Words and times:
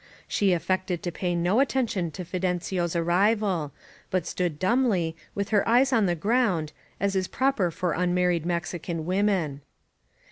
She 0.27 0.51
affected 0.51 1.03
to 1.03 1.11
pay 1.11 1.35
no 1.35 1.59
attention 1.59 2.09
to 2.09 2.25
Fidencio's 2.25 2.95
arrival, 2.95 3.71
but 4.09 4.25
stood 4.25 4.59
dimibly, 4.59 5.13
with 5.35 5.49
her 5.49 5.69
eyes 5.69 5.93
on 5.93 6.07
the 6.07 6.15
ground, 6.15 6.73
as 6.99 7.15
is 7.15 7.27
proper 7.27 7.69
for 7.69 7.93
unmar 7.93 8.29
ried 8.29 8.43
Mexican 8.43 9.05
women. 9.05 9.61